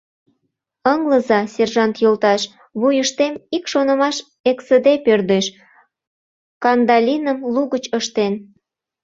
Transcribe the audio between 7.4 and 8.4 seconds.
лугыч ыштен.